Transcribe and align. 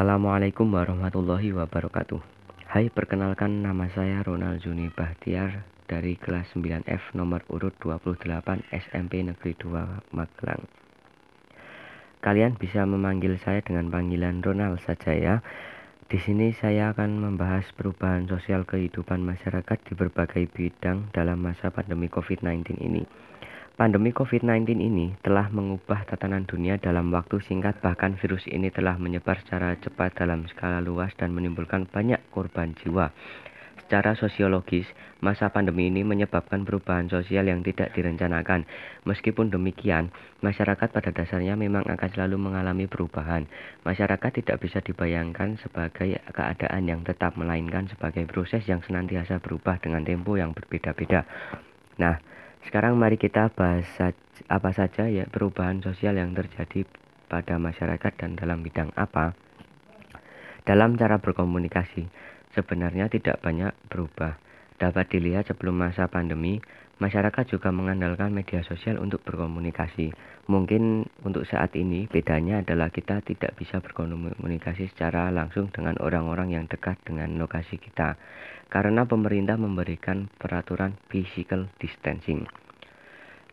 Assalamualaikum 0.00 0.64
warahmatullahi 0.72 1.52
wabarakatuh. 1.52 2.24
Hai, 2.72 2.88
perkenalkan 2.88 3.60
nama 3.60 3.84
saya 3.92 4.24
Ronald 4.24 4.64
Juni 4.64 4.88
Bahtiar 4.88 5.68
dari 5.84 6.16
kelas 6.16 6.56
9F 6.56 7.12
nomor 7.12 7.44
urut 7.52 7.76
28 7.84 8.64
SMP 8.72 9.20
Negeri 9.20 9.52
2 9.60 10.16
Magelang. 10.16 10.64
Kalian 12.24 12.56
bisa 12.56 12.88
memanggil 12.88 13.36
saya 13.44 13.60
dengan 13.60 13.92
panggilan 13.92 14.40
Ronald 14.40 14.80
saja 14.88 15.12
ya. 15.12 15.44
Di 16.08 16.16
sini 16.16 16.56
saya 16.56 16.96
akan 16.96 17.20
membahas 17.20 17.68
perubahan 17.76 18.24
sosial 18.24 18.64
kehidupan 18.64 19.20
masyarakat 19.20 19.84
di 19.84 19.92
berbagai 19.92 20.48
bidang 20.48 21.12
dalam 21.12 21.44
masa 21.44 21.68
pandemi 21.68 22.08
COVID-19 22.08 22.80
ini. 22.80 23.04
Pandemi 23.80 24.12
COVID-19 24.12 24.76
ini 24.76 25.16
telah 25.24 25.48
mengubah 25.48 26.04
tatanan 26.04 26.44
dunia 26.44 26.76
dalam 26.76 27.08
waktu 27.16 27.40
singkat 27.40 27.80
bahkan 27.80 28.12
virus 28.12 28.44
ini 28.44 28.68
telah 28.68 29.00
menyebar 29.00 29.40
secara 29.40 29.72
cepat 29.80 30.20
dalam 30.20 30.44
skala 30.52 30.84
luas 30.84 31.16
dan 31.16 31.32
menimbulkan 31.32 31.88
banyak 31.88 32.20
korban 32.28 32.76
jiwa. 32.76 33.08
Secara 33.80 34.12
sosiologis, 34.20 34.84
masa 35.24 35.48
pandemi 35.48 35.88
ini 35.88 36.04
menyebabkan 36.04 36.68
perubahan 36.68 37.08
sosial 37.08 37.48
yang 37.48 37.64
tidak 37.64 37.96
direncanakan. 37.96 38.68
Meskipun 39.08 39.48
demikian, 39.48 40.12
masyarakat 40.44 40.92
pada 40.92 41.08
dasarnya 41.16 41.56
memang 41.56 41.88
akan 41.88 42.10
selalu 42.12 42.36
mengalami 42.36 42.84
perubahan. 42.84 43.48
Masyarakat 43.88 44.44
tidak 44.44 44.60
bisa 44.60 44.84
dibayangkan 44.84 45.56
sebagai 45.56 46.20
keadaan 46.36 46.84
yang 46.84 47.00
tetap, 47.00 47.32
melainkan 47.40 47.88
sebagai 47.88 48.28
proses 48.28 48.60
yang 48.68 48.84
senantiasa 48.84 49.40
berubah 49.40 49.80
dengan 49.80 50.04
tempo 50.04 50.36
yang 50.36 50.52
berbeda-beda. 50.52 51.24
Nah, 51.96 52.16
sekarang 52.66 53.00
mari 53.00 53.16
kita 53.16 53.48
bahas 53.52 53.88
apa 54.48 54.70
saja 54.72 55.08
ya 55.08 55.24
perubahan 55.28 55.80
sosial 55.80 56.16
yang 56.16 56.36
terjadi 56.36 56.84
pada 57.30 57.56
masyarakat 57.62 58.12
dan 58.18 58.34
dalam 58.34 58.66
bidang 58.66 58.90
apa. 58.98 59.38
Dalam 60.66 60.98
cara 60.98 61.16
berkomunikasi, 61.22 62.10
sebenarnya 62.52 63.08
tidak 63.08 63.40
banyak 63.40 63.72
berubah. 63.88 64.36
Dapat 64.80 65.12
dilihat 65.12 65.44
sebelum 65.44 65.76
masa 65.76 66.08
pandemi, 66.08 66.56
masyarakat 67.04 67.52
juga 67.52 67.68
mengandalkan 67.68 68.32
media 68.32 68.64
sosial 68.64 68.96
untuk 68.96 69.20
berkomunikasi. 69.28 70.08
Mungkin 70.48 71.04
untuk 71.20 71.44
saat 71.44 71.76
ini 71.76 72.08
bedanya 72.08 72.64
adalah 72.64 72.88
kita 72.88 73.20
tidak 73.20 73.60
bisa 73.60 73.84
berkomunikasi 73.84 74.88
secara 74.88 75.28
langsung 75.28 75.68
dengan 75.68 76.00
orang-orang 76.00 76.56
yang 76.56 76.64
dekat 76.64 76.96
dengan 77.04 77.36
lokasi 77.36 77.76
kita 77.76 78.16
karena 78.72 79.04
pemerintah 79.04 79.60
memberikan 79.60 80.32
peraturan 80.40 80.96
physical 81.12 81.68
distancing. 81.76 82.48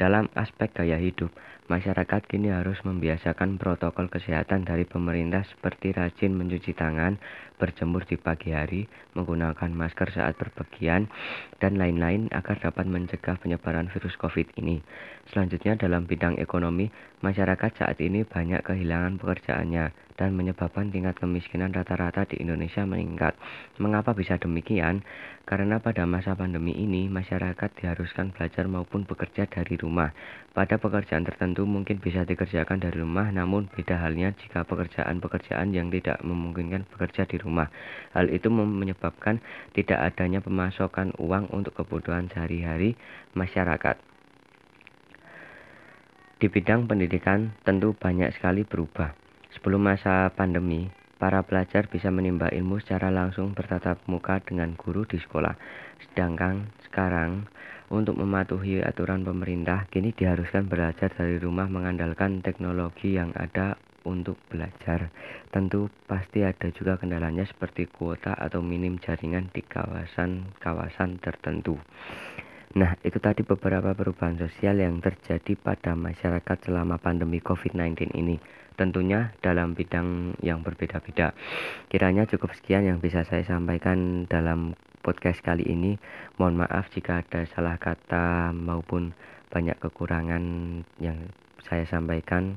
Dalam 0.00 0.32
aspek 0.32 0.72
gaya 0.72 0.96
hidup, 0.96 1.28
masyarakat 1.68 2.24
kini 2.24 2.48
harus 2.48 2.80
membiasakan 2.88 3.60
protokol 3.60 4.08
kesehatan 4.08 4.64
dari 4.64 4.88
pemerintah 4.88 5.44
seperti 5.44 5.92
rajin 5.92 6.32
mencuci 6.32 6.72
tangan, 6.72 7.20
berjemur 7.60 8.08
di 8.08 8.16
pagi 8.16 8.56
hari, 8.56 8.88
menggunakan 9.12 9.68
masker 9.68 10.08
saat 10.08 10.40
berpergian, 10.40 11.04
dan 11.60 11.76
lain-lain 11.76 12.32
agar 12.32 12.56
dapat 12.64 12.88
mencegah 12.88 13.36
penyebaran 13.44 13.92
virus 13.92 14.16
COVID 14.16 14.56
ini. 14.56 14.80
Selanjutnya 15.28 15.76
dalam 15.76 16.08
bidang 16.08 16.40
ekonomi, 16.40 16.88
masyarakat 17.20 17.84
saat 17.84 18.00
ini 18.00 18.24
banyak 18.24 18.64
kehilangan 18.64 19.20
pekerjaannya 19.20 20.09
dan 20.20 20.36
menyebabkan 20.36 20.92
tingkat 20.92 21.16
kemiskinan 21.16 21.72
rata-rata 21.72 22.28
di 22.28 22.44
Indonesia 22.44 22.84
meningkat. 22.84 23.32
Mengapa 23.80 24.12
bisa 24.12 24.36
demikian? 24.36 25.00
Karena 25.48 25.80
pada 25.80 26.04
masa 26.04 26.36
pandemi 26.36 26.76
ini, 26.76 27.08
masyarakat 27.08 27.72
diharuskan 27.80 28.36
belajar 28.36 28.68
maupun 28.68 29.08
bekerja 29.08 29.48
dari 29.48 29.80
rumah. 29.80 30.12
Pada 30.52 30.76
pekerjaan 30.76 31.24
tertentu 31.24 31.64
mungkin 31.64 32.04
bisa 32.04 32.28
dikerjakan 32.28 32.84
dari 32.84 33.00
rumah, 33.00 33.32
namun 33.32 33.72
beda 33.72 33.96
halnya 33.96 34.36
jika 34.36 34.68
pekerjaan-pekerjaan 34.68 35.72
yang 35.72 35.88
tidak 35.88 36.20
memungkinkan 36.20 36.84
bekerja 36.92 37.24
di 37.24 37.40
rumah. 37.40 37.72
Hal 38.12 38.28
itu 38.28 38.52
menyebabkan 38.52 39.40
tidak 39.72 40.04
adanya 40.04 40.44
pemasokan 40.44 41.16
uang 41.16 41.48
untuk 41.48 41.80
kebutuhan 41.80 42.28
sehari-hari 42.28 43.00
masyarakat. 43.32 43.96
Di 46.40 46.48
bidang 46.48 46.88
pendidikan 46.88 47.56
tentu 47.64 47.96
banyak 47.96 48.32
sekali 48.36 48.68
berubah. 48.68 49.29
Sebelum 49.60 49.92
masa 49.92 50.32
pandemi, 50.32 50.88
para 51.20 51.44
pelajar 51.44 51.84
bisa 51.84 52.08
menimba 52.08 52.48
ilmu 52.48 52.80
secara 52.80 53.12
langsung 53.12 53.52
bertatap 53.52 54.00
muka 54.08 54.40
dengan 54.40 54.72
guru 54.72 55.04
di 55.04 55.20
sekolah. 55.20 55.52
Sedangkan 56.00 56.72
sekarang, 56.88 57.44
untuk 57.92 58.16
mematuhi 58.16 58.80
aturan 58.80 59.20
pemerintah, 59.20 59.84
kini 59.92 60.16
diharuskan 60.16 60.64
belajar 60.64 61.12
dari 61.12 61.36
rumah 61.36 61.68
mengandalkan 61.68 62.40
teknologi 62.40 63.20
yang 63.20 63.36
ada 63.36 63.76
untuk 64.08 64.40
belajar. 64.48 65.12
Tentu 65.52 65.92
pasti 66.08 66.40
ada 66.40 66.72
juga 66.72 66.96
kendalanya 66.96 67.44
seperti 67.44 67.84
kuota 67.84 68.32
atau 68.32 68.64
minim 68.64 68.96
jaringan 68.96 69.52
di 69.52 69.60
kawasan-kawasan 69.60 71.20
tertentu. 71.20 71.76
Nah, 72.70 72.94
itu 73.02 73.18
tadi 73.18 73.42
beberapa 73.42 73.90
perubahan 73.98 74.38
sosial 74.38 74.78
yang 74.78 75.02
terjadi 75.02 75.58
pada 75.58 75.98
masyarakat 75.98 76.70
selama 76.70 77.02
pandemi 77.02 77.42
COVID-19 77.42 78.14
ini. 78.14 78.38
Tentunya 78.78 79.34
dalam 79.42 79.74
bidang 79.74 80.38
yang 80.38 80.62
berbeda-beda. 80.62 81.34
Kiranya 81.90 82.30
cukup 82.30 82.54
sekian 82.54 82.86
yang 82.86 83.02
bisa 83.02 83.26
saya 83.26 83.42
sampaikan 83.42 84.22
dalam 84.30 84.78
podcast 85.02 85.42
kali 85.42 85.66
ini. 85.66 85.98
Mohon 86.38 86.62
maaf 86.62 86.94
jika 86.94 87.26
ada 87.26 87.42
salah 87.50 87.74
kata 87.74 88.54
maupun 88.54 89.18
banyak 89.50 89.74
kekurangan 89.82 90.44
yang 91.02 91.26
saya 91.66 91.82
sampaikan. 91.90 92.54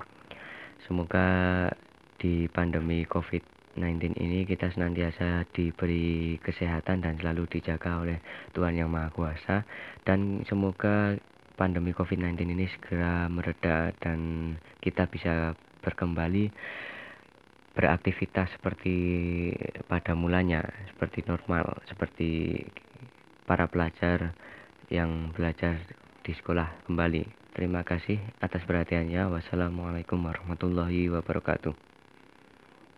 Semoga 0.86 1.74
di 2.22 2.46
pandemi 2.54 3.02
COVID 3.10 3.53
19 3.74 4.14
ini 4.22 4.46
kita 4.46 4.70
senantiasa 4.70 5.50
diberi 5.50 6.38
kesehatan 6.38 7.02
dan 7.02 7.18
selalu 7.18 7.50
dijaga 7.50 8.02
oleh 8.02 8.22
Tuhan 8.54 8.78
Yang 8.78 8.90
Maha 8.94 9.10
Kuasa 9.10 9.66
dan 10.06 10.46
semoga 10.46 11.18
pandemi 11.58 11.94
COVID-19 11.94 12.54
ini 12.54 12.66
segera 12.70 13.26
mereda 13.30 13.90
dan 13.98 14.54
kita 14.82 15.10
bisa 15.10 15.58
berkembali 15.82 16.54
beraktivitas 17.74 18.54
seperti 18.54 18.96
pada 19.90 20.14
mulanya 20.14 20.62
seperti 20.94 21.26
normal 21.26 21.82
seperti 21.90 22.62
para 23.50 23.66
pelajar 23.66 24.38
yang 24.94 25.34
belajar 25.34 25.82
di 26.24 26.32
sekolah 26.32 26.86
kembali. 26.88 27.26
Terima 27.54 27.86
kasih 27.86 28.18
atas 28.42 28.66
perhatiannya. 28.66 29.30
Wassalamualaikum 29.30 30.18
warahmatullahi 30.22 31.12
wabarakatuh. 31.12 31.93